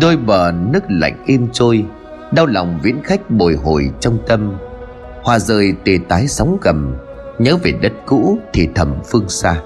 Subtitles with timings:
[0.00, 1.84] Đôi bờ nước lạnh im trôi,
[2.32, 4.52] Đau lòng viễn khách bồi hồi trong tâm.
[5.22, 6.94] Hoa rơi tê tái sóng cầm
[7.38, 9.62] Nhớ về đất cũ thì thầm phương xa.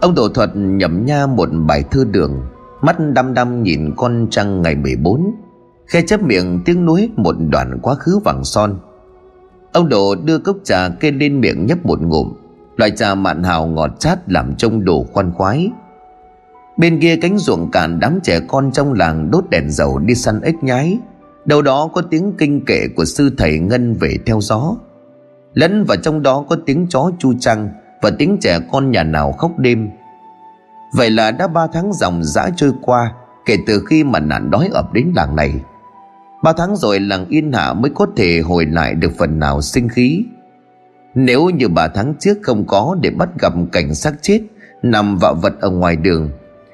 [0.00, 2.40] Ông Đồ Thuật nhẩm nha một bài thư đường,
[2.80, 5.34] Mắt đăm đăm nhìn con trăng ngày 14
[5.86, 8.78] Khe chấp miệng tiếng núi một đoạn quá khứ vàng son.
[9.72, 12.32] Ông Đồ đưa cốc trà kê lên miệng nhấp một ngụm,
[12.76, 15.70] Loại trà mặn hào ngọt chát làm trông đồ khoan khoái.
[16.82, 20.40] Bên kia cánh ruộng cạn đám trẻ con trong làng đốt đèn dầu đi săn
[20.40, 20.98] ếch nhái.
[21.44, 24.76] Đâu đó có tiếng kinh kệ của sư thầy Ngân về theo gió.
[25.54, 27.68] Lẫn vào trong đó có tiếng chó chu trăng
[28.02, 29.90] Và tiếng trẻ con nhà nào khóc đêm.
[30.96, 33.12] Vậy là đã ba tháng dòng dã trôi qua
[33.46, 35.54] Kể từ khi mà nạn đói ập đến làng này.
[36.42, 39.88] Ba tháng rồi làng Yên Hạ mới có thể hồi lại được phần nào sinh
[39.88, 40.24] khí.
[41.14, 44.40] Nếu như ba tháng trước không có để bắt gặp cảnh xác chết
[44.82, 46.30] Nằm vạ vật ở ngoài đường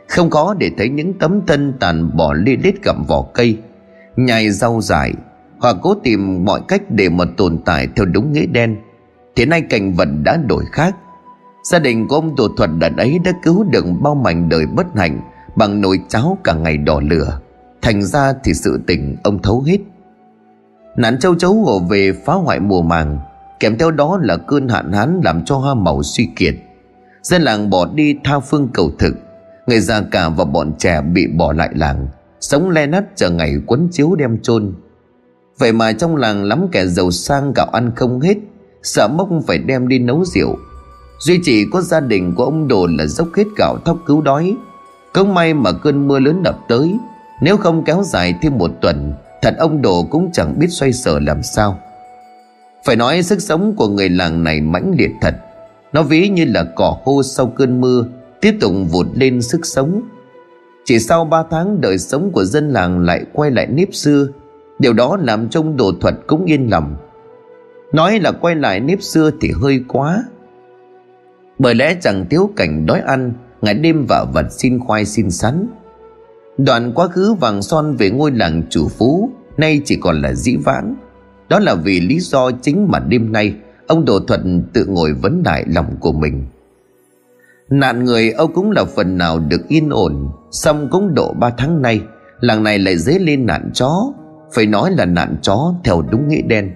[0.08, 3.58] không có để thấy những tấm thân tàn bỏ li lết gặm vỏ cây.
[4.16, 5.12] Nhai rau dại,
[5.58, 8.76] Hoặc cố tìm mọi cách để mà tồn tại theo đúng nghĩa đen.
[9.36, 10.96] Thế nay cảnh vật đã đổi khác.
[11.70, 14.86] Gia đình của ông tổ thuật đàn ấy đã cứu được bao mảnh đời bất
[14.96, 15.20] hạnh
[15.56, 17.40] Bằng nồi cháo cả ngày đỏ lửa.
[17.82, 19.78] Thành ra thì sự tình ông thấu hết.
[20.96, 23.18] Nạn châu chấu hổ về phá hoại mùa màng,
[23.60, 26.54] Kèm theo đó là cơn hạn hán làm cho hoa màu suy kiệt.
[27.22, 29.14] Dân làng bỏ đi tha phương cầu thực.
[29.68, 32.06] Người già cả và bọn trẻ bị bỏ lại làng,
[32.40, 34.72] Sống le nát chờ ngày quấn chiếu đem chôn.
[35.58, 38.34] Vậy mà trong làng lắm kẻ giàu sang gạo ăn không hết,
[38.82, 40.56] Sợ mốc phải đem đi nấu rượu.
[41.20, 44.56] Duy chỉ có gia đình của ông Đồ là dốc hết gạo thóc cứu đói.
[45.14, 46.94] Không may mà cơn mưa lớn ập tới,
[47.42, 49.12] Nếu không kéo dài thêm một tuần,
[49.42, 51.78] Thật ông Đồ cũng chẳng biết xoay sở làm sao.
[52.84, 55.34] Phải nói sức sống của người làng này mãnh liệt thật,
[55.92, 58.04] Nó ví như là cỏ khô sau cơn mưa.
[58.40, 60.02] Tiếp tục vụt lên sức sống.
[60.84, 64.28] Chỉ sau 3 tháng đời sống của dân làng lại quay lại nếp xưa,
[64.78, 66.96] Điều đó làm trong đồ thuật cũng yên lòng.
[67.92, 70.24] Nói là quay lại nếp xưa thì hơi quá.
[71.58, 73.32] Bởi lẽ chẳng thiếu cảnh đói ăn,
[73.62, 75.66] ngày đêm vả vật xin khoai xin sắn.
[76.58, 80.56] Đoạn quá khứ vàng son về ngôi làng chủ phú, nay chỉ còn là dĩ
[80.56, 80.94] vãng.
[81.48, 83.54] Đó là vì lý do chính mà đêm nay,
[83.86, 86.46] ông đồ thuận tự ngồi vấn đại lòng của mình
[87.70, 91.82] nạn người âu cũng là phần nào được yên ổn, xong cũng độ ba tháng
[91.82, 92.00] nay,
[92.40, 94.12] làng này lại dấy lên nạn chó,
[94.52, 96.70] phải nói là nạn chó theo đúng nghĩa đen.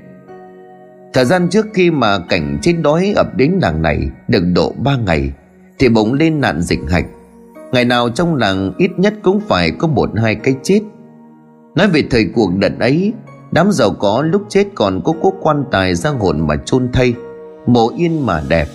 [1.12, 4.96] Thời gian trước khi mà cảnh chết đói ập đến làng này được độ 3
[4.96, 5.32] ngày,
[5.78, 7.06] Thì bỗng lên nạn dịch hạch.
[7.72, 10.80] Ngày nào trong làng ít nhất cũng phải có một hai cái chết.
[11.76, 13.12] Nói về thời cuộc đợt ấy,
[13.52, 17.14] Đám giàu có lúc chết còn có cố quan tài ra hồn mà chôn thay,
[17.66, 18.66] Mộ yên mà đẹp.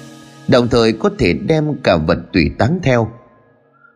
[0.48, 3.08] Đồng thời có thể đem cả vật tùy táng theo.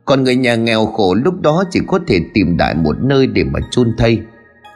[0.06, 3.44] Còn người nhà nghèo khổ lúc đó chỉ có thể tìm đại một nơi để
[3.44, 4.22] mà chôn thây.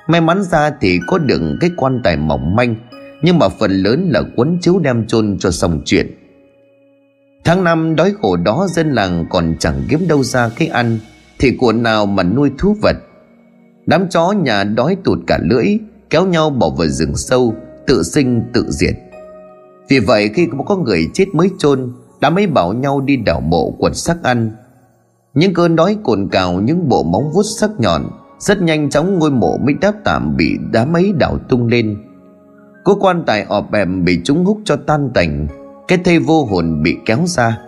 [0.08, 2.76] May mắn ra thì có được cái quan tài mỏng manh,
[3.22, 6.08] nhưng mà phần lớn là quấn chiếu đem chôn cho xong chuyện.
[7.44, 11.00] Tháng năm đói khổ đó dân làng còn chẳng kiếm đâu ra cái ăn,
[11.40, 12.96] Thì của nào mà nuôi thú vật?
[13.86, 15.66] Đám chó nhà đói tụt cả lưỡi,
[16.10, 17.56] Kéo nhau bỏ vào rừng sâu,
[17.88, 18.96] Tự sinh tự diệt.
[19.90, 21.92] Vì vậy khi có người chết mới chôn
[22.22, 24.52] đã mới bảo nhau đi đào mộ quật sắc ăn.
[25.34, 28.10] Những cơn đói cồn cào, Những bộ móng vuốt sắc nhọn,
[28.40, 31.98] Rất nhanh chóng ngôi mộ mới đáp tạm Bị đá mấy đào tung lên.
[32.84, 35.48] Cố quan tài ọp ẹp bị chúng hút cho tan tành,
[35.88, 37.60] Cái thây vô hồn bị kéo ra.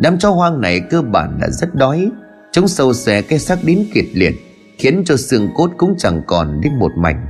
[0.00, 2.10] Đám chó hoang này cơ bản là rất đói,
[2.52, 4.34] Chúng sâu xé cái xác đến kiệt liệt,
[4.78, 7.26] Khiến cho xương cốt cũng chẳng còn đến một mảnh.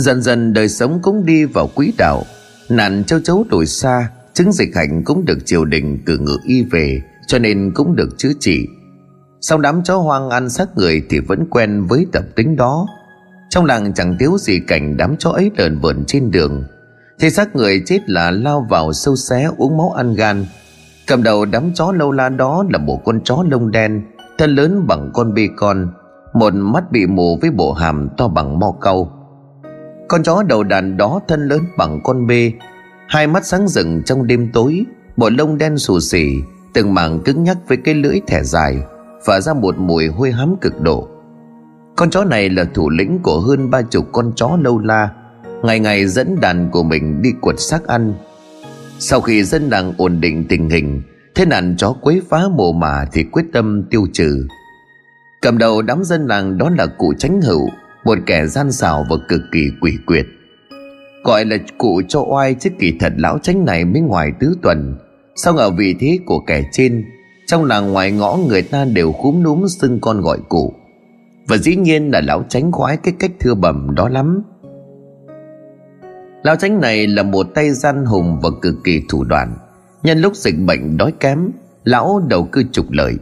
[0.00, 2.22] Dần dần đời sống cũng đi vào quỹ đạo.
[2.68, 6.62] Nạn châu chấu đổi xa, Chứng dịch hạnh cũng được triều đình cử ngự y
[6.62, 8.66] về, Cho nên cũng được chữa trị.
[9.40, 12.86] Sau đám chó hoang ăn xác người thì vẫn quen với tập tính đó.
[13.50, 16.64] Trong làng chẳng thiếu gì cảnh đám chó ấy lợn vợn trên đường.
[17.18, 20.46] Thì xác người chết là lao vào sâu xé uống máu ăn gan.
[21.06, 24.02] Cầm đầu đám chó lâu la đó là một con chó lông đen,
[24.38, 25.92] Thân lớn bằng con bê con.
[26.32, 29.19] Một mắt bị mù với bộ hàm to bằng mo cau.
[30.10, 32.52] Con chó đầu đàn đó thân lớn bằng con bê.
[33.08, 34.84] Hai mắt sáng rừng trong đêm tối,
[35.16, 36.34] Bộ lông đen xù xì,
[36.72, 38.78] Từng mảng cứng nhắc với cái lưỡi thẻ dài
[39.26, 41.08] và ra một mùi hôi hám cực độ.
[41.96, 45.10] Con chó này là thủ lĩnh của hơn ba chục con chó lâu la,
[45.62, 48.14] Ngày ngày dẫn đàn của mình đi quật xác ăn.
[48.98, 51.02] Sau khi dân làng ổn định tình hình,
[51.34, 54.46] Thế nạn chó quấy phá mồ mả thì quyết tâm tiêu trừ.
[55.42, 57.68] Cầm đầu đám dân làng đó là cụ tránh hữu
[58.04, 60.26] một kẻ gian xảo và cực kỳ quỷ quyệt.
[61.24, 64.96] Gọi là cụ cho oai chứ kỳ thật lão tránh này mới ngoài tứ tuần.
[65.36, 67.04] Sau ở vị thế của kẻ trên,
[67.46, 70.72] Trong làng ngoài ngõ người ta đều khúm núm xưng con gọi cụ.
[71.48, 74.42] Và dĩ nhiên là lão tránh khoái cái cách thưa bẩm đó lắm.
[76.42, 79.56] Lão tránh này là một tay gian hùng và cực kỳ thủ đoạn.
[80.02, 81.50] Nhân lúc dịch bệnh đói kém,
[81.84, 83.16] Lão đầu cư trục lợi.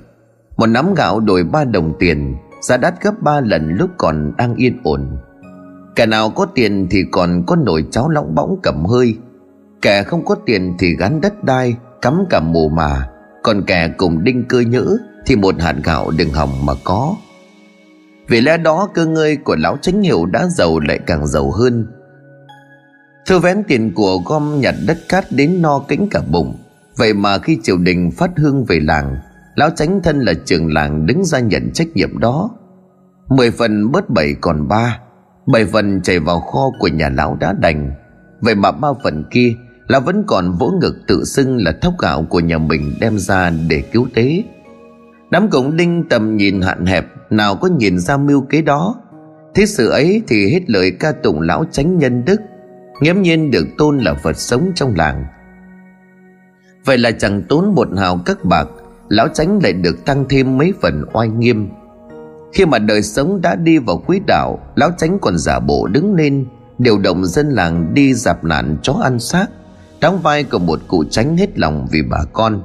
[0.56, 4.54] Một nắm gạo đổi ba đồng tiền Giá đắt gấp ba lần lúc còn đang
[4.54, 5.16] yên ổn.
[5.96, 9.16] Kẻ nào có tiền thì còn có nồi cháo lóng bõng cầm hơi.
[9.82, 13.08] Kẻ không có tiền thì gắn đất đai, Cắm cả mồ mà.
[13.42, 14.96] Còn kẻ cùng đinh cơ nhỡ
[15.26, 17.14] Thì một hạt gạo đừng hỏng mà có.
[18.28, 21.86] Vì lẽ đó, cơ ngơi của lão chánh hiệu đã giàu lại càng giàu hơn.
[23.26, 26.56] Thư vén tiền của gom nhặt đất cát đến no kính cả bụng.
[26.96, 29.16] Vậy mà khi triều đình phát hương về làng
[29.58, 32.50] Lão tránh thân là trường làng đứng ra nhận trách nhiệm đó.
[33.28, 35.00] Mười phần bớt bảy còn ba,
[35.52, 37.92] Bảy phần chảy vào kho của nhà lão đã đành.
[38.40, 39.54] Vậy mà ba phần kia,
[39.88, 43.52] Lão vẫn còn vỗ ngực tự xưng là thóc gạo của nhà mình đem ra
[43.68, 44.42] để cứu tế.
[45.30, 48.94] Đám cổng đinh tầm nhìn hạn hẹp, Nào có nhìn ra mưu kế đó.
[49.54, 52.40] Thế sự ấy thì hết lời ca tụng lão tránh nhân đức,
[53.00, 55.24] Nghiễm nhiên được tôn là Phật sống trong làng.
[56.84, 58.68] Vậy là chẳng tốn một hào các bạc
[59.08, 61.68] Lão tránh lại được tăng thêm mấy phần oai nghiêm.
[62.52, 66.14] Khi mà đời sống đã đi vào quỹ đạo, Lão tránh còn giả bộ đứng
[66.14, 66.46] lên,
[66.78, 69.46] Điều động dân làng đi dạp nạn chó ăn xác,
[70.00, 72.62] Đóng vai của một cụ tránh hết lòng vì bà con.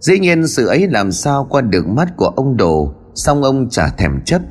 [0.00, 3.88] Dĩ nhiên sự ấy làm sao qua được mắt của ông đồ Xong ông chả
[3.88, 4.42] thèm chấp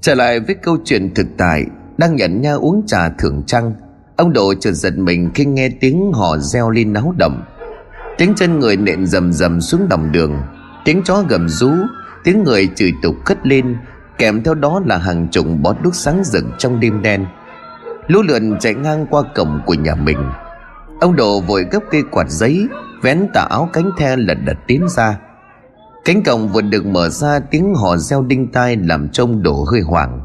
[0.00, 1.64] Trở lại với câu chuyện thực tại,
[1.98, 3.74] Đang nhận nha uống trà thưởng trăng,
[4.16, 7.42] Ông đồ chợt giật mình khi nghe tiếng hò reo lên náo động.
[8.18, 10.42] Tiếng chân người nện rầm rầm xuống đồng đường.
[10.84, 11.70] Tiếng chó gầm rú,
[12.24, 13.76] Tiếng người chửi tục cất lên.
[14.18, 17.26] Kèm theo đó là hàng chục bó đuốc sáng rực trong đêm đen.
[18.06, 20.18] Lũ lượn chạy ngang qua cổng của nhà mình.
[21.00, 22.68] Ông đồ vội gấp cây quạt giấy,
[23.02, 25.18] Vén tà áo cánh the lật đật tiến ra.
[26.04, 29.80] Cánh cổng vừa được mở ra, Tiếng hò reo đinh tai Làm trông đổ hơi
[29.80, 30.20] hoảng.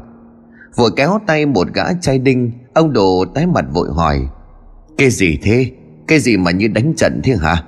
[0.76, 4.28] Vừa kéo tay một gã trai đinh, Ông đồ tái mặt vội hỏi,
[4.98, 5.70] Cái gì thế?
[6.06, 7.62] Cái gì mà như đánh trận thế hả?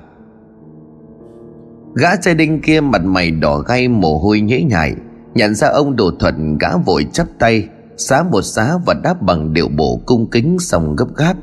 [1.95, 4.95] Gã trai đinh kia mặt mày đỏ gay mồ hôi nhễ nhại.
[5.35, 9.53] Nhận ra ông đồ thuận gã vội chắp tay Xá một xá và đáp bằng
[9.53, 11.35] điệu bộ cung kính xong gấp gáp.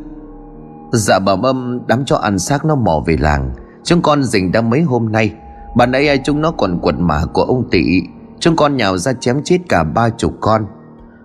[0.92, 3.52] Dạ bà âm đám cho ăn xác nó mò về làng.
[3.84, 5.34] Chúng con dình đã mấy hôm nay?
[5.76, 8.02] Bà nãy ai chúng nó còn quật mả của ông tị
[8.40, 10.66] Chúng con nhào ra chém chết cả ba chục con.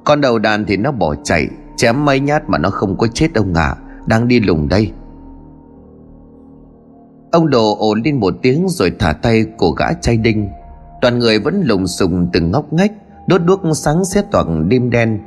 [0.04, 3.34] Con đầu đàn thì nó bỏ chạy Chém mấy nhát mà nó không có chết
[3.34, 3.76] ông ạ à,
[4.06, 4.92] Đang đi lùng đây.
[7.34, 10.48] Ông đồ ồn lên một tiếng rồi thả tay cổ gã trai đinh.
[11.00, 12.92] Toàn người vẫn lùng sùng từng ngóc ngách,
[13.26, 15.18] Đốt đuốc sáng xét toàn đêm đen.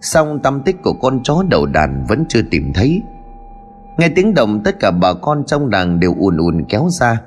[0.00, 3.02] Xong tâm tích của con chó đầu đàn vẫn chưa tìm thấy.
[3.98, 7.20] Nghe tiếng động, tất cả bà con trong làng đều ùn ùn kéo ra.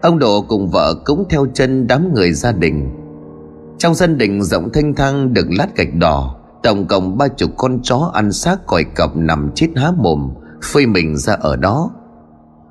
[0.00, 2.90] Ông Độ cùng vợ cũng theo chân đám người gia đình.
[3.78, 6.36] Trong sân đình rộng thanh thang được lát gạch đỏ.
[6.62, 10.30] Tổng cộng ba chục con chó ăn xác còi cọp nằm chết há mồm,
[10.62, 11.90] Phơi mình ra ở đó.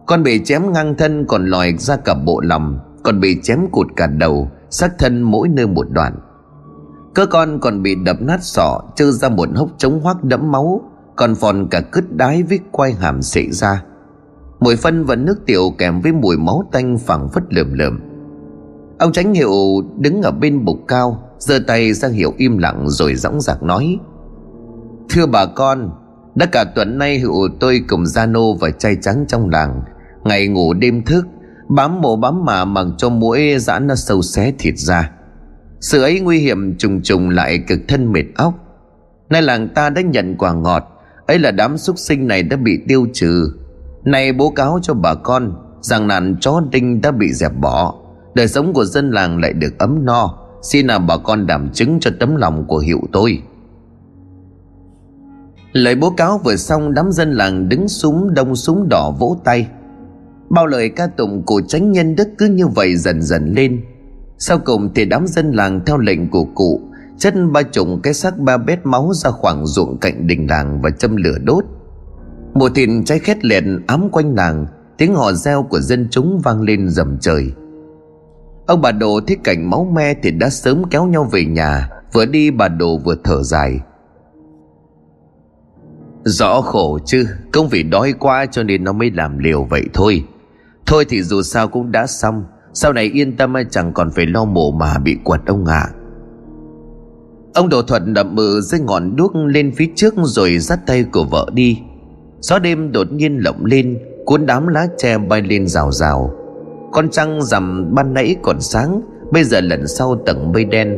[0.05, 3.87] Con bị chém ngang thân còn lòi ra cả bộ lòng, Còn bị chém cụt
[3.95, 6.15] cả đầu, xác thân mỗi nơi một đoạn.
[7.13, 10.81] Cơ con còn bị đập nát sọ trơ ra một hốc trống hoác đẫm máu,
[11.15, 13.83] còn phòn cả cứt đái với quai hàm xệ ra.
[14.59, 17.99] Mùi phân và nước tiểu kèm với mùi máu tanh phẳng phất lườm lườm
[19.03, 19.51] ông tránh hiệu
[19.97, 23.97] đứng ở bên bục cao, giơ tay ra hiệu im lặng rồi dõng dạc nói,
[25.09, 25.89] thưa bà con,
[26.35, 29.81] đã cả tuần nay hiệu tôi cùng gia nô và trai trắng trong làng
[30.23, 31.27] ngày ngủ đêm thức,
[31.69, 35.11] bám mồ bám mả mặc cho mũi giãn nó sâu xé thịt ra.
[35.79, 38.53] Sự ấy nguy hiểm trùng trùng lại cực thân mệt óc.
[39.29, 40.83] Nay làng ta đã nhận quả ngọt,
[41.27, 43.53] ấy là đám súc sinh này đã bị tiêu trừ.
[44.03, 47.95] Nay bố cáo cho bà con rằng nạn chó đinh đã bị dẹp bỏ,
[48.35, 50.37] đời sống của dân làng lại được ấm no.
[50.61, 53.41] Xin là bà con đảm chứng cho tấm lòng của hiệu tôi.
[55.71, 59.67] Lời bố cáo vừa xong, đám dân làng đứng súng, đông súng đỏ vỗ tay
[60.49, 63.81] bao lời ca tụng của tránh nhân đức cứ như vậy dần dần lên.
[64.37, 66.81] Sau cùng thì đám dân làng theo lệnh của cụ,
[67.17, 70.89] chất ba trùng cái xác ba bét máu ra khoảng ruộng cạnh đình làng và
[70.89, 71.63] châm lửa đốt.
[72.53, 74.65] Mùa thịt cháy khét liệt ám quanh làng,
[74.97, 77.51] tiếng hò reo của dân chúng vang lên rầm trời.
[78.67, 82.25] Ông bà đồ thấy cảnh máu me thì đã sớm kéo nhau về nhà, vừa
[82.25, 83.79] đi bà đồ vừa thở dài.
[86.23, 90.23] Rõ khổ chứ, công vì đói quá cho nên nó mới làm liều vậy thôi
[90.85, 92.45] thôi thì dù sao cũng đã xong.
[92.73, 95.89] Sau này yên tâm chẳng còn phải lo mổ mà bị quật ông ạ.
[95.89, 95.93] À.
[97.53, 101.23] Ông Đồ Thuận đậm mự dưới ngọn đuốc lên phía trước rồi dắt tay của
[101.23, 101.79] vợ đi.
[102.39, 106.33] Gió đêm đột nhiên lộng lên, Cuốn đám lá tre bay lên rào rào.
[106.91, 110.97] Con trăng rằm ban nãy còn sáng, Bây giờ lần sau tầng mây đen.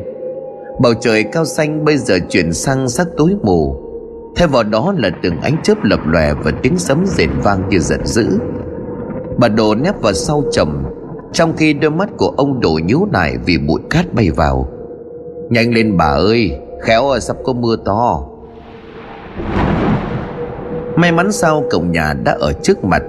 [0.81, 3.75] Bầu trời cao xanh bây giờ chuyển sang sắc tối mù.
[4.35, 7.79] Thay vào đó là từng ánh chớp lập lòe Và tiếng sấm rền vang như
[7.79, 8.39] giận dữ.
[9.37, 10.83] Bà đồ nép vào sau chồng
[11.33, 14.67] Trong khi đôi mắt của ông đổ nhíu lại Vì bụi cát bay vào.
[15.49, 18.23] Nhanh lên bà ơi, Khéo à, sắp có mưa to.
[20.95, 23.03] May mắn sao cổng nhà đã ở trước mặt,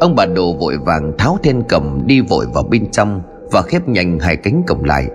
[0.00, 3.20] Ông bà đồ vội vàng tháo then cầm Đi vội vào bên trong
[3.50, 5.06] Và khép nhanh hai cánh cổng lại.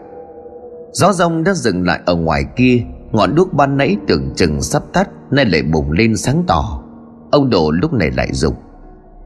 [0.92, 2.80] Gió rông đã dừng lại ở ngoài kia,
[3.12, 6.84] Ngọn đuốc ban nãy tưởng chừng sắp tắt Nay lại bùng lên sáng tỏ.
[7.32, 8.54] Ông đồ lúc này lại dục,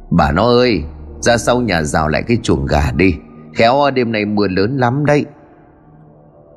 [0.09, 0.83] Bà nó ơi
[1.21, 3.15] ra sau nhà rào lại cái chuồng gà đi.
[3.53, 5.25] Khéo, đêm nay mưa lớn lắm đấy.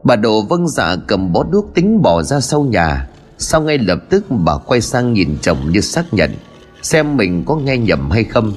[0.04, 3.08] Bà đồ vâng dạ cầm bó đuốc tính bỏ ra sau nhà.
[3.38, 6.30] Sau ngay lập tức bà quay sang nhìn chồng như xác nhận,
[6.82, 8.52] Xem mình có nghe nhầm hay không.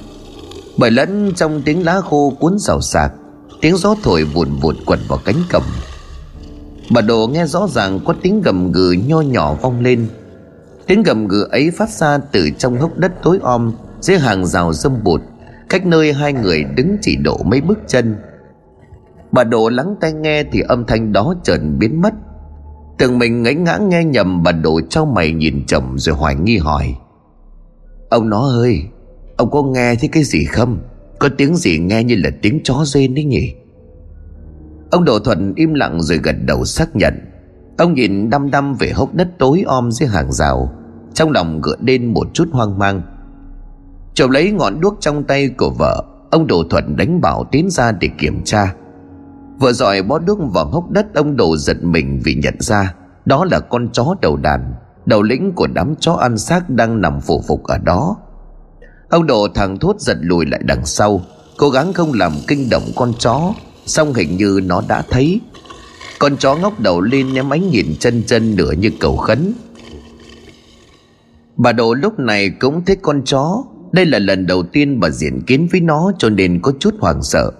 [0.78, 3.12] Bởi lẫn trong tiếng lá khô cuốn xào xạc,
[3.60, 5.62] Tiếng gió thổi vụn vụt quẩn vào cánh cầm
[6.90, 10.08] Bà đồ nghe rõ ràng có tiếng gầm gừ nho nhỏ vong lên.
[10.86, 14.72] Tiếng gầm gừ ấy phát ra từ trong hốc đất tối om, Dưới hàng rào
[14.72, 15.20] dâm bụt.
[15.68, 18.16] Cách nơi hai người đứng chỉ độ mấy bước chân.
[19.32, 22.14] Bà đồ lắng tai nghe thì âm thanh đó chợt biến mất.
[22.98, 26.58] Tưởng mình ngấy ngã nghe nhầm, bà đồ cho mày nhìn chồng rồi hoài nghi
[26.58, 26.94] hỏi.
[28.10, 28.82] Ông nó ơi,
[29.38, 30.78] Ông có nghe thấy cái gì không?
[31.18, 33.54] Có tiếng gì nghe như là tiếng chó rên đấy nhỉ?
[34.90, 37.14] Ông Đồ Thuận im lặng rồi gật đầu xác nhận.
[37.78, 40.72] Ông nhìn đăm đăm về hốc đất tối om dưới hàng rào.
[41.14, 43.02] Trong lòng gợi lên một chút hoang mang
[44.18, 47.92] chộp lấy ngọn đuốc trong tay của vợ, Ông Đồ Thuận đánh bảo tiến ra
[47.92, 48.74] để kiểm tra.
[49.58, 52.94] Vợ dọi bó đuốc vào hốc đất, Ông Đồ giật mình vì nhận ra
[53.24, 54.74] Đó là con chó đầu đàn,
[55.06, 58.16] Đầu lĩnh của đám chó ăn xác đang nằm phủ phục ở đó.
[59.08, 61.20] Ông Đồ thằng thốt giật lùi lại đằng sau,
[61.58, 63.52] Cố gắng không làm kinh động con chó
[63.86, 65.40] Xong hình như nó đã thấy.
[66.18, 69.52] Con chó ngóc đầu lên ném ánh nhìn chân chân nửa như cầu khấn.
[71.56, 75.42] Bà Đồ lúc này cũng thấy con chó đây là lần đầu tiên bà diện
[75.46, 77.50] kiến với nó cho nên có chút hoảng sợ.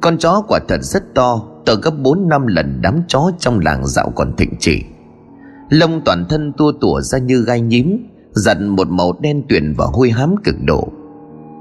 [0.00, 3.86] Con chó quả thật rất to Tờ gấp 4 năm lần đám chó trong làng
[3.86, 4.82] dạo còn thịnh trị.
[5.70, 9.86] Lông toàn thân tua tủa ra như gai nhím dặn một màu đen tuyền và
[9.92, 10.88] hôi hám cực độ.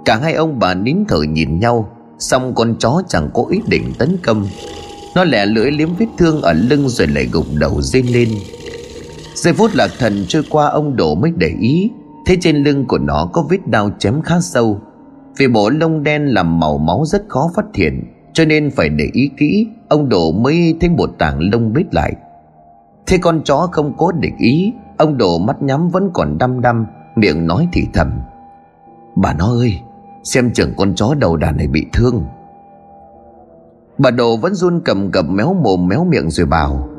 [0.06, 1.90] Cả hai ông bà nín thở nhìn nhau
[2.20, 4.48] Xong con chó chẳng có ý định tấn công.
[5.16, 8.30] Nó lẻ lưỡi liếm vết thương ở lưng rồi lại gục đầu rên lên.
[9.36, 11.92] Giây phút lạc thần trôi qua, ông đổ mới để ý
[12.26, 14.82] Thế trên lưng của nó có vết đao chém khá sâu.
[15.38, 19.10] Vì bộ lông đen làm màu máu rất khó phát hiện, Cho nên phải để
[19.14, 22.14] ý kỹ, Ông Đỗ mới thấy một tảng lông bít lại.
[23.06, 26.86] Thế con chó không cố định ý, Ông Đỗ mắt nhắm vẫn còn đăm đăm,
[27.16, 28.12] Miệng nói thì thầm.
[29.16, 29.80] Bà nó ơi,
[30.24, 32.24] Xem chừng con chó đầu đàn này bị thương.
[33.98, 36.90] Bà đồ vẫn run cầm cập méo mồm méo miệng rồi bảo,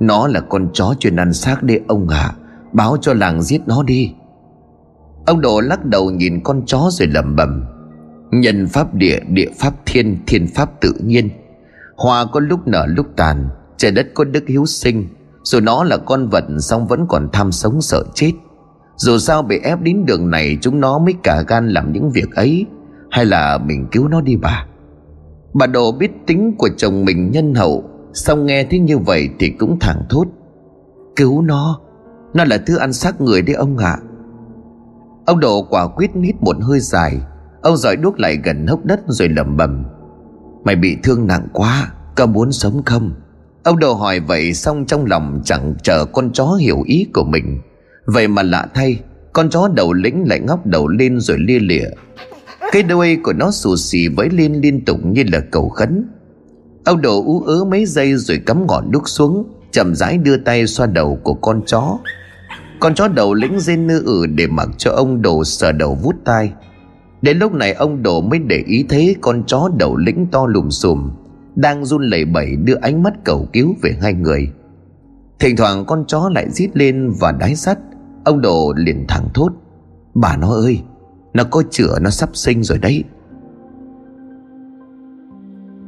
[0.00, 2.34] Nó là con chó chuyên ăn xác đi ông ạ à.
[2.72, 4.14] Báo cho làng giết nó đi.
[5.28, 7.64] Ông đồ lắc đầu nhìn con chó rồi lẩm bẩm.
[8.30, 11.28] Nhân pháp địa, địa pháp thiên, thiên pháp tự nhiên.
[11.96, 15.08] Hoa có lúc nở lúc tàn Trời đất có đức hiếu sinh.
[15.42, 18.32] Dù nó là con vật song vẫn còn tham sống sợ chết.
[18.96, 22.34] Dù sao bị ép đến đường này Chúng nó mới cả gan làm những việc
[22.34, 22.66] ấy.
[23.10, 24.66] Hay là mình cứu nó đi bà?
[25.54, 29.50] Bà đồ biết tính của chồng mình nhân hậu Xong nghe thế như vậy thì
[29.50, 30.26] cũng thẳng thốt.
[31.16, 31.80] Cứu nó?
[32.34, 33.98] Nó là thứ ăn xác người đấy ông ạ.
[34.02, 34.07] à.
[35.28, 37.20] Ông đồ quả quyết hít một hơi dài.
[37.62, 39.84] Ông dọi đuốc lại gần hốc đất rồi lẩm bẩm.
[40.64, 43.12] Mày bị thương nặng quá, Có muốn sống không?
[43.62, 47.60] Ông đồ hỏi vậy xong trong lòng chẳng chờ con chó hiểu ý của mình.
[48.06, 49.00] Vậy mà lạ thay,
[49.32, 51.88] Con chó đầu lĩnh lại ngóc đầu lên rồi lia lịa.
[52.72, 56.08] Cái đuôi của nó xù xì với liên liên tục như là cầu khấn.
[56.84, 60.66] Ông đồ ú ớ mấy giây rồi cắm ngọn đúc xuống, chậm rãi đưa tay
[60.66, 61.98] xoa đầu của con chó.
[62.80, 66.14] Con chó đầu lĩnh rên nư ử để mặc cho ông đồ sờ đầu vút
[66.24, 66.52] tai.
[67.22, 70.68] Đến lúc này ông đồ mới để ý thấy con chó đầu lĩnh to lùm
[70.68, 71.10] xùm,
[71.56, 74.52] Đang run lẩy bẩy đưa ánh mắt cầu cứu về hai người.
[75.38, 77.78] Thỉnh thoảng con chó lại rít lên và đái sắt.
[78.24, 79.52] Ông Đồ liền thẳng thốt,
[80.14, 80.82] Bà nó ơi,
[81.34, 83.04] Nó có chữa nó sắp sinh rồi đấy.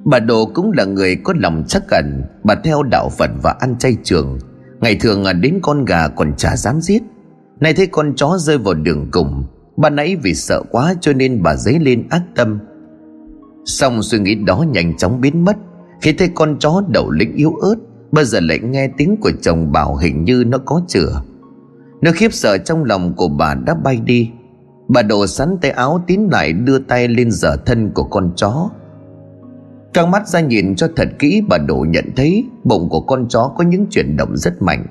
[0.04, 3.78] Bà Đồ cũng là người có lòng chắc ẩn, Bà theo đạo Phật và ăn
[3.78, 4.38] chay trường.
[4.80, 7.02] Ngày thường à, đến con gà còn chả dám giết.
[7.60, 9.44] Nay thấy con chó rơi vào đường cùng.
[9.76, 12.58] Bà nãy vì sợ quá cho nên bà dấy lên ác tâm.
[13.64, 15.56] Xong suy nghĩ đó nhanh chóng biến mất.
[16.00, 17.76] Khi thấy con chó đầu lĩnh yếu ớt
[18.12, 21.22] Bây giờ lại nghe tiếng của chồng bảo hình như nó có chữa
[22.02, 24.30] Nỗi khiếp sợ trong lòng của bà đã bay đi.
[24.88, 28.70] Bà đổ sắn tay áo tín lại đưa tay lên giở thân của con chó
[29.92, 33.52] căng mắt ra nhìn cho thật kỹ bà đồ nhận thấy bụng của con chó
[33.56, 34.86] có những chuyển động rất mạnh.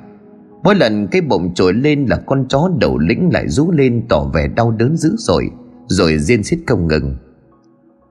[0.63, 4.23] Mỗi lần cái bụng trồi lên là con chó đầu lĩnh lại rú lên tỏ
[4.33, 5.49] vẻ đau đớn dữ dội,
[5.87, 7.15] rồi riêng xít không ngừng.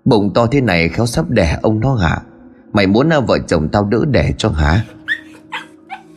[0.04, 2.22] Bụng to thế này khéo sắp đẻ ông nó hả?
[2.72, 4.84] Mày muốn à, vợ chồng tao đỡ đẻ cho hả?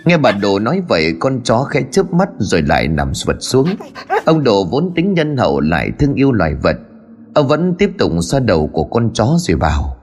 [0.06, 3.68] Nghe bà đồ nói vậy, con chó khẽ chớp mắt rồi lại nằm sụt xuống.
[4.26, 6.76] Ông đồ vốn tính nhân hậu lại thương yêu loài vật.
[7.34, 10.01] Ông vẫn tiếp tục xoa đầu của con chó rồi bảo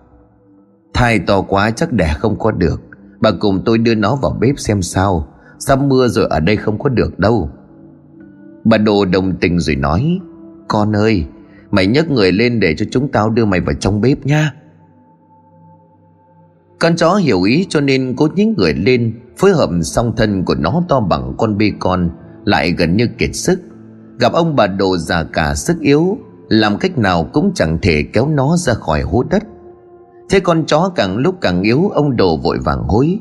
[0.95, 2.80] thai to quá chắc đẻ không có được.
[3.21, 5.28] Bà cùng tôi đưa nó vào bếp xem sao.
[5.59, 7.50] Sắp mưa rồi ở đây không có được đâu.
[8.64, 10.21] Bà đồ đồng tình rồi nói,
[10.68, 11.25] con ơi,
[11.71, 14.54] mày nhấc người lên để cho chúng tao đưa mày vào trong bếp nha.
[16.78, 20.54] Con chó hiểu ý cho nên cố nhích người lên, phối hợp song thân của
[20.54, 22.11] nó to bằng con bê con,
[22.45, 23.61] lại gần như kiệt sức.
[24.21, 26.18] Gặp ông bà đồ già cả sức yếu,
[26.49, 29.42] làm cách nào cũng chẳng thể kéo nó ra khỏi hố đất
[30.30, 33.20] thế con chó càng lúc càng yếu, ông đồ vội vàng hối.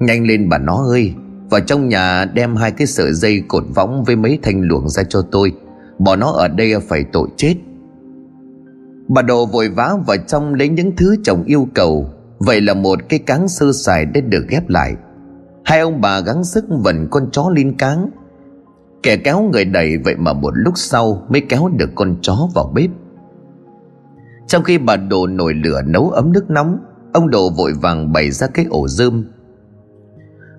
[0.00, 1.14] Nhanh lên bà nó ơi,
[1.50, 5.02] vào trong nhà đem hai cái sợi dây cột võng với mấy thanh luồng ra
[5.02, 5.52] cho tôi.
[5.98, 7.54] Bỏ nó ở đây phải tội chết.
[9.08, 12.06] Bà đồ vội vã vào trong lấy những thứ chồng yêu cầu.
[12.38, 14.94] Vậy là một cái cáng sơ sài đã được ghép lại.
[15.64, 18.10] Hai ông bà gắng sức vần con chó lên cáng.
[19.02, 22.72] Kẻ kéo người đẩy vậy mà một lúc sau mới kéo được con chó vào
[22.74, 22.90] bếp
[24.46, 26.78] trong khi bà đồ nổi lửa nấu ấm nước nóng,
[27.12, 29.24] ông đồ vội vàng bày ra cái ổ rơm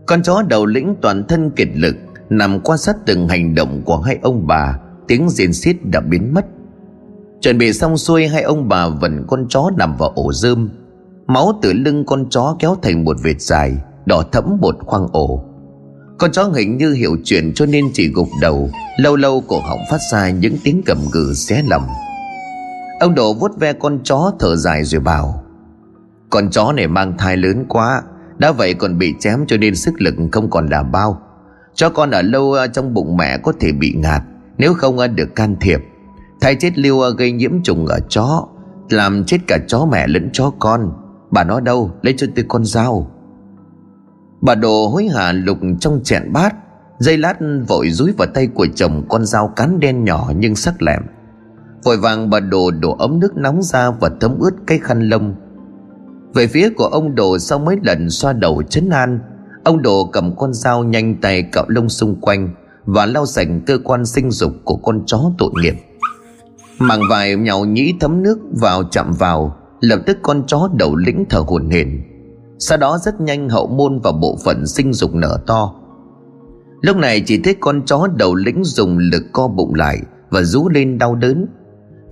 [0.05, 1.95] con chó đầu lĩnh toàn thân kiệt lực,
[2.29, 6.33] nằm quan sát từng hành động của hai ông bà, tiếng rên xít đã biến
[6.33, 6.45] mất.
[7.41, 10.69] Chuẩn bị xong xuôi, hai ông bà vẫn con chó nằm vào ổ rơm
[11.27, 15.43] máu từ lưng con chó kéo thành một vệt dài, đỏ thẫm bột khoang ổ.
[16.17, 19.79] Con chó hình như hiểu chuyện cho nên chỉ gục đầu, lâu lâu cổ họng
[19.91, 21.83] phát ra những tiếng cầm gừ xé lòng
[22.99, 25.43] ông đồ vuốt ve con chó thở dài rồi bảo,
[26.29, 28.01] con chó này mang thai lớn quá,
[28.38, 31.21] đã vậy còn bị chém cho nên sức lực không còn đảm bao.
[31.73, 34.21] Cho con ở lâu ờ, trong bụng mẹ có thể bị ngạt,
[34.58, 35.79] Nếu không ờ, được can thiệp.
[36.41, 38.47] Thai chết lưu ờ, gây nhiễm trùng ở chó,
[38.89, 40.91] Làm chết cả chó mẹ lẫn chó con.
[41.31, 41.91] Bà nói đâu?
[42.01, 43.12] Lấy cho tôi con dao.
[44.41, 46.55] Bà đồ hối hả lục trong chẹn bát,
[46.99, 50.81] Dây lát vội rúi vào tay của chồng con dao cán đen nhỏ nhưng sắc
[50.81, 51.01] lẹm.
[51.85, 55.35] Vội vàng bà đồ đổ ấm nước nóng ra và thấm ướt cái khăn lông.
[56.33, 59.19] Về phía của ông đồ sau mấy lần xoa đầu chấn an,
[59.63, 62.49] ông đồ cầm con dao nhanh tay cạo lông xung quanh
[62.85, 65.75] và lau sạch cơ quan sinh dục của con chó tội nghiệp.
[66.79, 71.25] Màng vải nhàu nhĩ thấm nước vào chạm vào, lập tức con chó đầu lĩnh
[71.29, 72.03] thở hổn hển.
[72.59, 75.75] Sau đó rất nhanh hậu môn và bộ phận sinh dục nở to.
[76.81, 80.69] Lúc này chỉ thấy con chó đầu lĩnh dùng lực co bụng lại và rú
[80.69, 81.45] lên đau đớn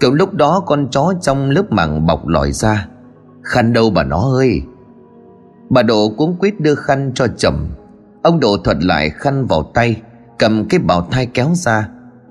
[0.03, 2.87] kiểu lúc đó con chó trong lớp màng bọc lòi ra.
[3.43, 4.61] Khăn đâu bà nó ơi?
[5.69, 7.67] Bà Độ cuống quýt đưa khăn cho chồng
[8.23, 10.01] Ông Độ thuật lại khăn vào tay,
[10.39, 11.89] Cầm cái bào thai kéo ra.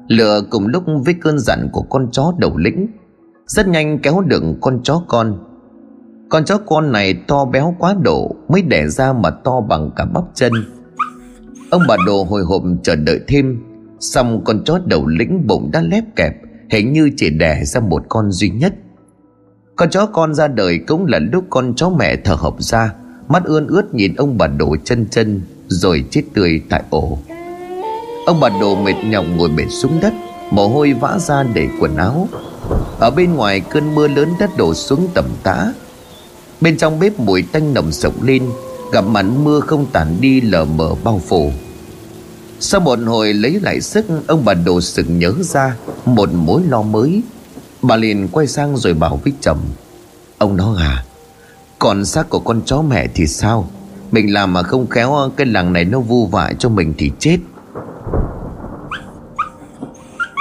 [0.09, 2.87] Lựa cùng lúc với cơn giận của con chó đầu lĩnh.
[3.47, 5.39] Rất nhanh kéo đựng con chó con.
[6.31, 10.05] Con chó con này to béo quá độ Mới đẻ ra mà to bằng cả
[10.05, 10.53] bắp chân.
[11.71, 13.63] Ông bà Đồ hồi hộp chờ đợi thêm.
[14.01, 16.35] Xong con chó đầu lĩnh bụng đã lép kẹp.
[16.73, 18.75] Hình như chỉ đẻ ra một con duy nhất.
[19.77, 22.95] Con chó con ra đời cũng là lúc con chó mẹ thở hộc ra,
[23.29, 27.19] Mắt ươn ướt nhìn ông bà đồ chân chân, Rồi chết tươi tại ổ.
[28.27, 30.13] Ông bà đồ mệt nhọc ngồi bệt xuống đất,
[30.51, 32.29] Mồ hôi vã ra để quần áo.
[32.99, 35.73] Ở bên ngoài cơn mưa lớn đất đổ xuống tầm tã.
[36.61, 38.43] Bên trong bếp mùi tanh nồng sộc lên,
[38.93, 41.51] Gặp màn mưa không tản đi lờ mờ bao phủ.
[42.65, 46.83] Sau một hồi lấy lại sức, Ông bà đồ sực nhớ ra Một mối lo
[46.83, 47.23] mới.
[47.83, 49.59] Bà liền quay sang rồi bảo với chồng,
[50.39, 51.05] Ông nói à
[51.79, 53.71] Còn xác của con chó mẹ thì sao?
[54.11, 57.39] Mình làm mà không khéo, Cái làng này nó vu vạ cho mình thì chết.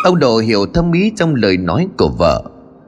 [0.03, 2.43] Ông Đồ hiểu thâm ý trong lời nói của vợ.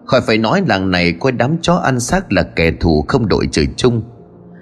[0.06, 3.48] Khỏi phải nói làng này coi đám chó ăn xác là kẻ thù không đội
[3.52, 4.02] trời chung.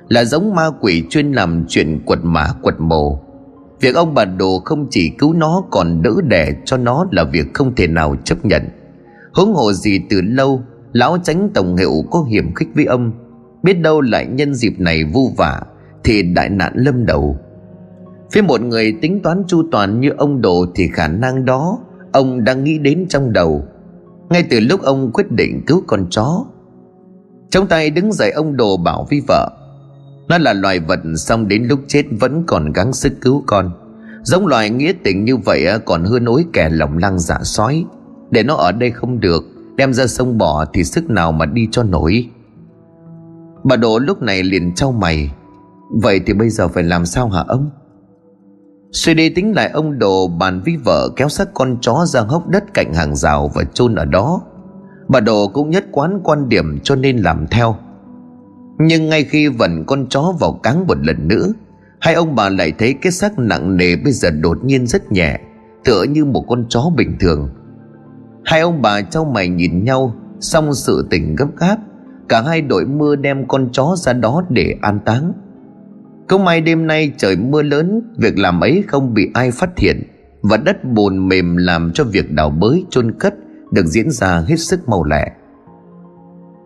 [0.10, 3.21] Là giống ma quỷ chuyên làm chuyện quật mã quật mồ.
[3.82, 7.54] Việc ông bà Đồ không chỉ cứu nó còn đỡ đẻ cho nó là việc
[7.54, 8.64] không thể nào chấp nhận.
[9.34, 10.62] Hướng hộ gì từ lâu,
[10.94, 13.12] lão tránh tổng hiệu có hiểm khích với ông.
[13.64, 15.62] Biết đâu lại nhân dịp này vu vả,
[16.04, 17.38] thì đại nạn lâm đầu.
[18.32, 21.80] Phía một người tính toán chu toàn như ông đồ thì khả năng đó,
[22.12, 23.64] ông đang nghĩ đến trong đầu.
[24.30, 26.46] Ngay từ lúc ông quyết định cứu con chó,
[27.50, 29.61] trong tay đứng dậy ông đồ bảo với vợ
[30.32, 33.72] nó là loài vật xong đến lúc chết vẫn còn gắng sức cứu con.
[34.24, 37.86] Giống loài nghĩa tình như vậy còn hơn ối kẻ lòng lăng dạ sói.
[38.32, 39.44] Để nó ở đây không được,
[39.76, 42.30] Đem ra sông bỏ thì sức nào mà đi cho nổi.
[43.64, 45.32] Bà Độ lúc này liền trao mày.
[46.02, 47.70] Vậy thì bây giờ phải làm sao hả ông?
[48.92, 52.48] Suy đi tính lại, ông Đồ bàn với vợ kéo xác con chó ra hốc
[52.48, 54.42] đất cạnh hàng rào và chôn ở đó.
[55.08, 57.76] Bà Đồ cũng nhất quán quan điểm cho nên làm theo.
[58.80, 61.54] Nhưng ngay khi vần con chó vào cáng một lần nữa,
[62.02, 65.40] Hai ông bà lại thấy cái xác nặng nề bây giờ đột nhiên rất nhẹ,
[65.84, 67.50] Tựa như một con chó bình thường.
[68.46, 71.78] Hai ông bà trao mày nhìn nhau Xong sự tình gấp gáp,
[72.30, 75.34] Cả hai đội mưa đem con chó ra đó để an táng.
[76.28, 80.04] Không may đêm nay trời mưa lớn, Việc làm ấy không bị ai phát hiện,
[80.42, 83.34] Và đất bùn mềm làm cho việc đào bới chôn cất
[83.72, 85.32] Được diễn ra hết sức mau lẹ.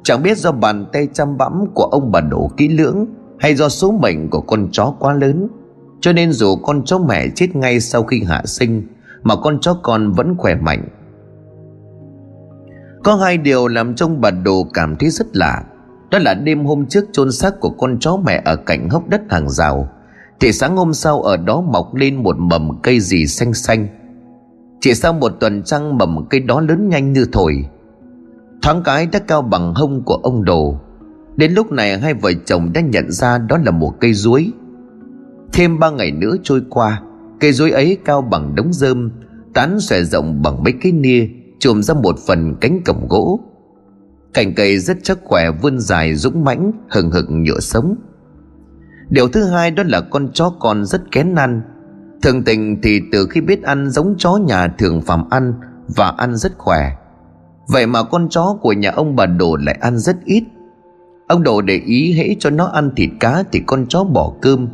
[0.05, 3.05] Chẳng biết do bàn tay chăm bẵm của ông bà đổ kỹ lưỡng,
[3.39, 5.47] Hay do số mệnh của con chó quá lớn.
[6.01, 8.87] Cho nên dù con chó mẹ chết ngay sau khi hạ sinh,
[9.23, 10.87] Mà con chó con vẫn khỏe mạnh.
[13.03, 15.63] Có hai điều làm trong bà đồ cảm thấy rất lạ.
[16.11, 19.21] Đó là đêm hôm trước chôn xác của con chó mẹ ở cạnh hốc đất
[19.29, 19.89] hàng rào,
[20.39, 23.87] Thì sáng hôm sau ở đó mọc lên một mầm cây gì xanh xanh.
[24.81, 27.65] Chỉ sau một tuần trăng mầm cây đó lớn nhanh như thổi
[28.65, 30.79] Thoáng cái đã cao bằng hông của ông đồ.
[31.35, 34.51] Đến lúc này hai vợ chồng đã nhận ra đó là một cây ruối
[35.53, 37.01] Thêm ba ngày nữa trôi qua,
[37.39, 39.11] Cây ruối ấy cao bằng đống rơm
[39.53, 41.27] Tán xòe rộng bằng mấy cái nia
[41.59, 43.39] chùm ra một phần cánh cổng gỗ.
[44.33, 47.95] Cành cây rất chắc khỏe, vươn dài, dũng mãnh, hừng hực nhựa sống.
[49.09, 51.61] Điều thứ hai đó là con chó con rất kén ăn.
[52.21, 55.53] Thường tình thì từ khi biết ăn giống chó nhà thường phạm ăn
[55.95, 56.91] và ăn rất khỏe
[57.67, 60.43] vậy mà con chó của nhà ông bà đồ lại ăn rất ít.
[61.27, 64.67] Ông đồ để ý hễ cho nó ăn thịt cá thì con chó bỏ cơm.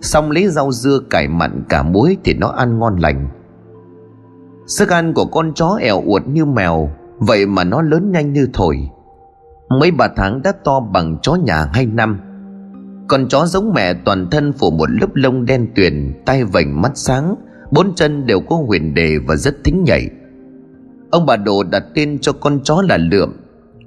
[0.00, 3.28] Xong lấy rau dưa cải mặn cả muối thì nó ăn ngon lành.
[4.66, 8.48] Sức ăn của con chó ẻo uột như mèo, Vậy mà nó lớn nhanh như
[8.52, 8.88] thổi.
[9.68, 12.20] Mấy bà tháng đã to bằng chó nhà hai năm.
[13.08, 16.92] Con chó giống mẹ toàn thân phủ một lớp lông đen tuyền tay vành mắt
[16.94, 17.34] sáng,
[17.70, 20.10] Bốn chân đều có huyền đề và rất thính nhảy.
[21.10, 23.32] Ông bà đồ đặt tên cho con chó là Lượm.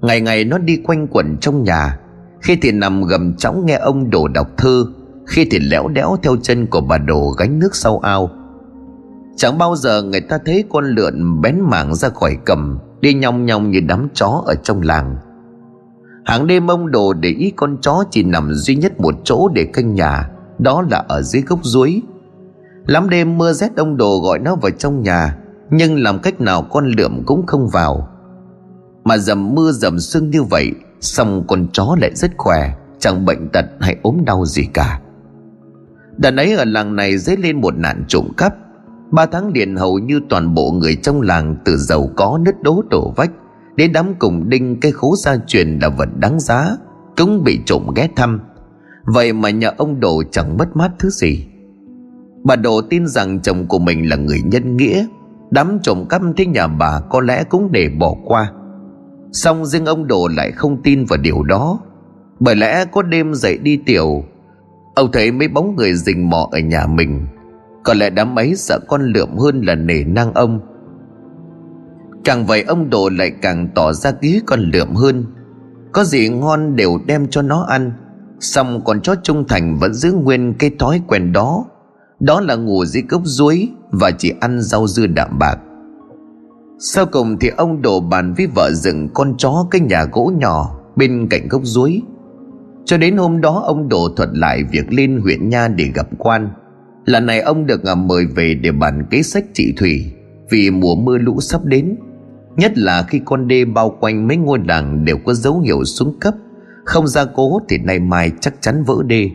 [0.01, 1.99] Ngày ngày nó đi quanh quẩn trong nhà.
[2.41, 4.86] Khi thì nằm gầm chóng nghe ông đồ đọc thơ
[5.27, 8.29] Khi thì lẽo đẽo theo chân của bà đồ gánh nước sau ao.
[9.36, 13.45] Chẳng bao giờ người ta thấy con lượn bén mảng ra khỏi cầm, Đi nhong
[13.45, 15.15] nhong như đám chó ở trong làng.
[16.25, 19.65] Hàng đêm ông đồ để ý con chó chỉ nằm duy nhất một chỗ để
[19.65, 20.29] canh nhà,
[20.60, 22.01] Đó là ở dưới gốc suối
[22.86, 25.38] Lắm đêm mưa rét ông đồ gọi nó vào trong nhà.
[25.71, 28.07] Nhưng làm cách nào con lượm cũng không vào.
[29.03, 33.49] Mà dầm mưa dầm sương như vậy, Xong con chó lại rất khỏe, Chẳng bệnh
[33.49, 35.01] tật hay ốm đau gì cả.
[36.17, 38.55] Đàn ấy ở làng này dấy lên một nạn trộm cắp.
[39.12, 42.84] Ba tháng liền hầu như toàn bộ người trong làng từ giàu có nứt đố
[42.89, 43.31] đổ vách,
[43.75, 46.77] Đến đám cùng đinh cây khố gia truyền là vật đáng giá,
[47.17, 48.39] Cũng bị trộm ghé thăm.
[49.05, 51.47] Vậy mà nhà ông Đồ chẳng mất mát thứ gì.
[52.43, 55.05] Bà Đồ tin rằng chồng của mình là người nhân nghĩa
[55.52, 58.52] Đám trộm cắp thế nhà bà có lẽ cũng để bỏ qua.
[59.32, 61.80] Song riêng ông Đồ lại không tin vào điều đó.
[62.40, 64.24] Bởi lẽ có đêm dậy đi tiểu,
[64.96, 67.28] Ông thấy mấy bóng người rình mò ở nhà mình.
[67.84, 70.60] Có lẽ đám ấy sợ con lượm hơn là nể nang ông.
[72.24, 75.26] Càng vậy ông đồ lại càng tỏ ra ký con lượm hơn.
[75.92, 77.92] Có gì ngon đều đem cho nó ăn.
[78.40, 81.66] Xong con chó trung thành vẫn giữ nguyên cái thói quen đó.
[82.21, 85.57] Đó là ngủ dưới gốc ruối Và chỉ ăn rau dưa đạm bạc.
[86.79, 90.79] Sau cùng thì ông đồ bàn với vợ dựng con chó cái nhà gỗ nhỏ
[90.95, 92.01] Bên cạnh gốc ruối
[92.86, 96.49] Cho đến hôm đó ông đồ thuật lại việc lên huyện nha để gặp quan.
[97.05, 100.12] Lần này ông được à, mời về để bàn kế sách trị thủy
[100.49, 101.95] Vì mùa mưa lũ sắp đến,
[102.55, 106.19] Nhất là khi con đê bao quanh mấy ngôi làng đều có dấu hiệu xuống
[106.19, 106.34] cấp.
[106.86, 109.29] Không ra cố thì nay mai chắc chắn vỡ đê.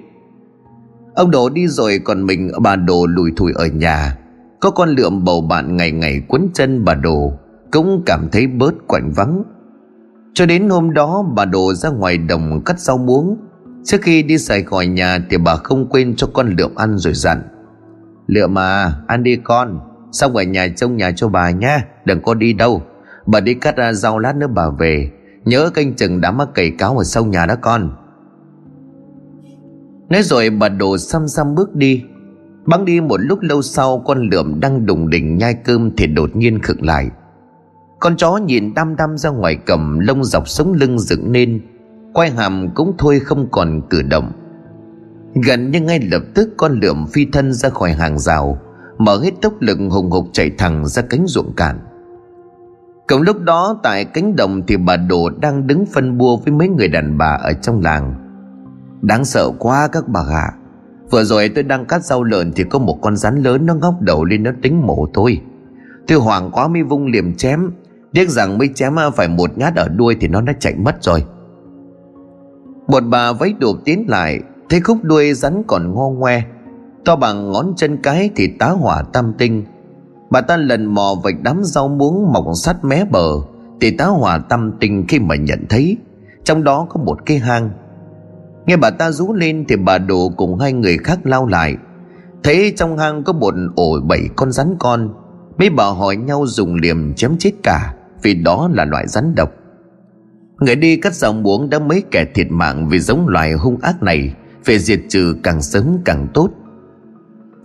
[1.16, 4.16] Ông đổ đi rồi còn mình, bà đồ lùi thủi ở nhà.
[4.60, 7.32] Có con lượm bầu bạn ngày ngày quấn chân bà đồ,
[7.70, 9.42] Cũng cảm thấy bớt quạnh vắng.
[10.34, 13.36] Cho đến hôm đó, bà đồ ra ngoài đồng cắt rau muống.
[13.84, 17.14] Trước khi đi xài khỏi nhà thì bà không quên cho con lượm ăn rồi
[17.14, 17.42] dặn,
[18.26, 19.80] lượm mà ăn đi con,
[20.12, 22.82] Xong ở nhà trông nhà cho bà nha, Đừng có đi đâu.
[23.26, 25.10] Bà đi cắt ra rau lát nữa bà về.
[25.44, 27.90] Nhớ canh chừng đám mắc cầy cáo ở sau nhà đó con.
[30.08, 32.04] Nói rồi bà đồ xăm xăm bước đi.
[32.66, 36.36] Băng đi một lúc lâu sau, Con lượm đang đùng đỉnh nhai cơm Thì đột
[36.36, 37.10] nhiên khựng lại.
[38.00, 41.60] Con chó nhìn đăm đăm ra ngoài cầm Lông dọc sống lưng dựng lên
[42.12, 44.32] Quay hàm cũng thôi không còn cử động.
[45.46, 48.58] Gần như ngay lập tức con lượm phi thân ra khỏi hàng rào,
[48.98, 51.78] Mở hết tốc lực hùng hục chạy thẳng ra cánh ruộng cạn.
[53.08, 56.68] Cùng lúc đó, tại cánh đồng thì bà Đồ đang đứng phân bua với mấy
[56.68, 58.25] người đàn bà ở trong làng.
[59.02, 60.52] Đáng sợ quá các bà ạ.
[61.10, 63.94] Vừa rồi tôi đang cắt rau lợn Thì có một con rắn lớn nó ngóc
[64.00, 65.40] đầu lên nó tính mổ tôi.
[66.06, 67.70] Tôi hoảng quá mới vung liềm chém.
[68.12, 71.24] Tiếc rằng mới chém phải một nhát ở đuôi Thì nó đã chạy mất rồi.
[72.88, 76.42] Một bà vấy đụp tiến lại, Thấy khúc đuôi rắn còn ngo ngoe.
[77.04, 79.64] To bằng ngón chân cái thì tá hỏa tam tinh.
[80.30, 83.28] Bà ta lần mò vạch đám rau muống mọc sắt mé bờ,
[83.80, 85.96] Thì tá hỏa tam tinh khi mà nhận thấy,
[86.44, 87.70] Trong đó có một cái hang.
[88.66, 91.76] Nghe bà ta rú lên thì bà đồ cùng hai người khác lao lại.
[92.42, 95.14] Thấy trong hang có một ổ bảy con rắn con,
[95.58, 99.52] Mấy bà hỏi nhau dùng liềm chém chết cả, Vì đó là loại rắn độc.
[100.60, 104.02] Người đi cắt dòng muống đã mấy kẻ thiệt mạng Vì giống loài hung ác
[104.02, 106.50] này, Phải diệt trừ càng sớm càng tốt.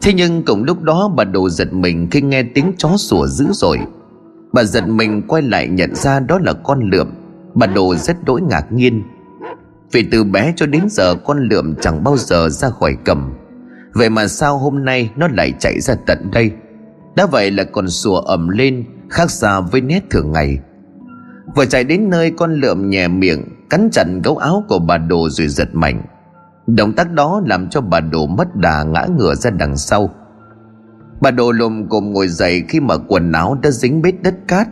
[0.01, 3.45] Thế nhưng cùng lúc đó bà đồ giật mình Khi nghe tiếng chó sủa dữ
[3.51, 3.79] dội.
[4.53, 7.07] Bà giật mình quay lại nhận ra đó là con lượm.
[7.53, 9.03] Bà đồ rất đỗi ngạc nhiên.
[9.91, 13.33] Vì từ bé cho đến giờ con lượm chẳng bao giờ ra khỏi cầm.
[13.93, 16.51] Vậy mà sao hôm nay nó lại chạy ra tận đây?
[17.15, 20.59] Đã vậy là còn sủa ẩm lên, Khác xa với nét thường ngày.
[21.55, 25.29] Vừa chạy đến nơi con lượm nhẹ miệng, Cắn chặt gấu áo của bà đồ
[25.29, 26.01] rồi giật mạnh.
[26.67, 30.09] Động tác đó làm cho bà đồ mất đà ngã ngửa ra đằng sau.
[31.21, 34.67] Bà đồ lùm cồm ngồi dậy khi mà quần áo đã dính bết đất cát.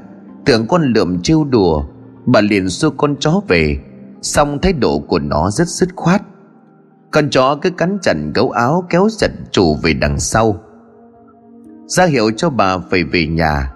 [0.45, 1.83] Tưởng con lượm trêu đùa,
[2.25, 3.79] Bà liền xua con chó về.
[4.21, 6.21] Xong thái độ của nó rất dứt khoát.
[7.11, 10.55] Con chó cứ cắn chặt gấu áo kéo giật chủ về đằng sau.
[11.87, 13.73] Ra hiệu cho bà phải về nhà.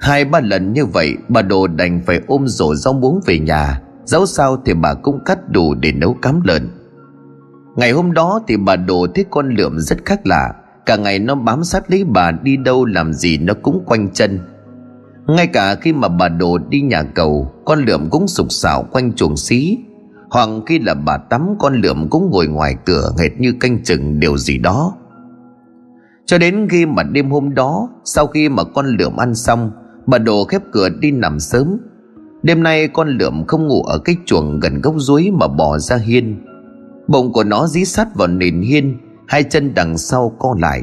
[0.00, 3.80] Hai ba lần như vậy, Bà đồ đành phải ôm rổ rau muống về nhà.
[4.04, 6.68] Dẫu sao thì bà cũng cắt đủ để nấu cám lợn.
[7.76, 10.54] Ngày hôm đó thì bà đồ thấy con lượm rất khác lạ.
[10.86, 14.38] Cả ngày nó bám sát lấy bà đi đâu làm gì nó cũng quanh chân.
[15.26, 19.12] Ngay cả khi mà bà đồ đi nhà cầu, Con lượm cũng sục sạo quanh
[19.12, 19.78] chuồng xí.
[20.30, 24.20] Hoặc khi là bà tắm, con lượm cũng ngồi ngoài cửa hệt như canh chừng
[24.20, 24.94] điều gì đó.
[26.26, 29.70] Cho đến khi mà đêm hôm đó, Sau khi mà con lượm ăn xong,
[30.06, 31.76] Bà đồ khép cửa đi nằm sớm.
[32.42, 35.96] Đêm nay con lượm không ngủ ở cái chuồng gần gốc suối mà bỏ ra
[35.96, 36.44] hiên.
[37.08, 40.82] Bụng của nó dí sát vào nền hiên, Hai chân đằng sau co lại.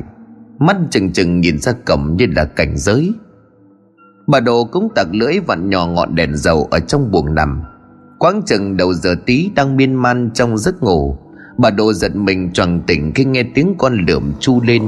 [0.59, 3.13] Mắt chừng chừng nhìn ra cổng như là cảnh giới.
[4.27, 7.63] Bà đồ cũng tặc lưỡi vặn nhỏ ngọn đèn dầu ở trong buồng nằm.
[8.19, 11.17] Quáng chừng đầu giờ tí đang miên man trong giấc ngủ.
[11.57, 14.83] Bà đồ giật mình choàng tỉnh khi nghe tiếng con lượm chu lên.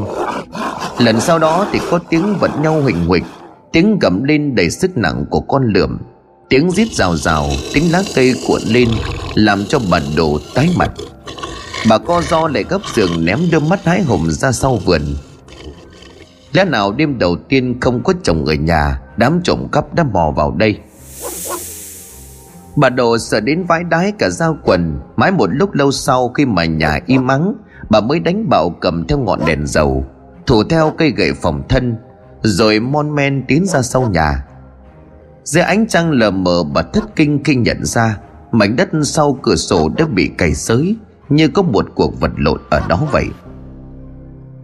[0.98, 3.24] Lần sau đó thì có tiếng vật nhau huỳnh huỳnh
[3.72, 5.98] Tiếng gầm lên đầy sức nặng của con lượm.
[6.50, 8.90] Tiếng rít rào rào, Tiếng lá cây cuộn lên,
[9.36, 10.92] Làm cho bà đồ tái mặt.
[11.90, 15.02] Bà co do lại gấp giường ném đôi mắt hái hùng ra sau vườn.
[16.54, 20.32] Lẽ nào đêm đầu tiên không có chồng ở nhà, Đám trộm cắp đã mò
[20.36, 20.80] vào đây?
[22.76, 25.00] Bà đồ sợ đến vái đái cả dao quần.
[25.16, 27.54] Mãi một lúc lâu sau khi mà nhà im ắng,
[27.90, 30.06] Bà mới đánh bạo cầm theo ngọn đèn dầu,
[30.46, 31.96] Thủ theo cây gậy phòng thân,
[32.42, 34.46] Rồi mon men tiến ra sau nhà.
[35.44, 38.18] Dưới ánh trăng lờ mờ, bà thất kinh khi nhận ra
[38.52, 40.96] Mảnh đất sau cửa sổ đã bị cày xới
[41.30, 43.28] Như có một cuộc vật lộn ở đó vậy.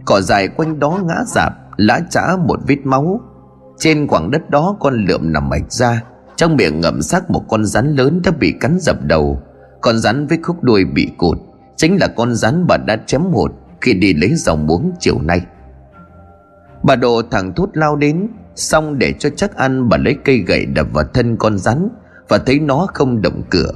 [0.04, 3.20] Cỏ dài quanh đó ngã rạp Lá chả một vết máu.
[3.78, 6.02] Trên khoảng đất đó con lượm nằm mạch ra.
[6.36, 9.42] Trong miệng ngậm xác một con rắn lớn đã bị cắn dập đầu.
[9.80, 11.38] Con rắn với khúc đuôi bị cụt
[11.76, 15.40] Chính là con rắn bà đã chém một Khi đi lấy dòng muống chiều nay.
[16.82, 20.66] Bà đồ thẳng thốt lao đến, Xong để cho chắc ăn bà lấy cây gậy
[20.66, 21.88] đập vào thân con rắn
[22.28, 23.72] Và thấy nó không động cửa.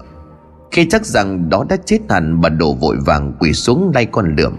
[0.71, 4.37] Khi chắc rằng đó đã chết hẳn, Bà đổ vội vàng quỳ xuống lay con
[4.37, 4.59] lượm.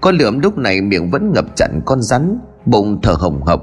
[0.00, 3.62] Con lượm lúc này miệng vẫn ngập chặn con rắn, Bụng thở hồng hộc.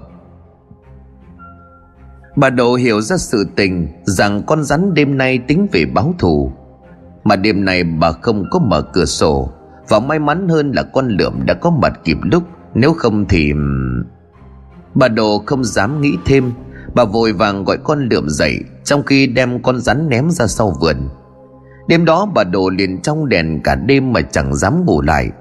[2.35, 6.51] Bà đồ hiểu ra sự tình Rằng con rắn đêm nay tính về báo thù.
[7.23, 9.49] Mà đêm nay bà không có mở cửa sổ,
[9.89, 12.43] Và may mắn hơn là con lượm đã có mặt kịp lúc,
[12.73, 13.53] Nếu không thì
[14.95, 16.51] Bà đồ không dám nghĩ thêm,
[16.95, 20.73] Bà vội vàng gọi con lượm dậy, Trong khi đem con rắn ném ra sau
[20.81, 20.97] vườn.
[21.87, 25.31] Đêm đó bà đồ liền trong đèn cả đêm mà chẳng dám ngủ lại.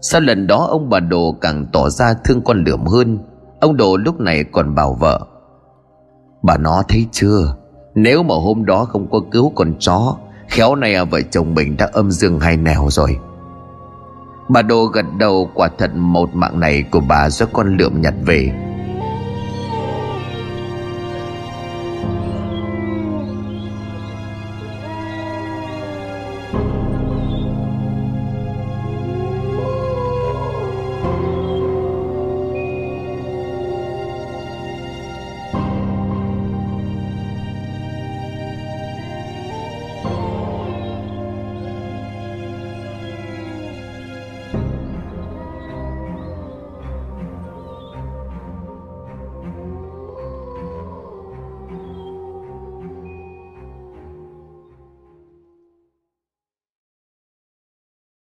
[0.00, 3.18] Sau lần đó ông bà đồ càng tỏ ra thương con lượm hơn.
[3.60, 5.20] Ông đồ lúc này còn bảo vợ
[6.42, 7.56] Bà nó thấy chưa?
[7.94, 10.16] Nếu mà hôm đó không có cứu con chó
[10.50, 13.18] Khéo này à, vợ chồng mình đã âm dương hai nẻo rồi.
[14.48, 18.14] Bà đồ gật đầu quả thật một mạng này của bà do con lượm nhặt
[18.24, 18.52] về.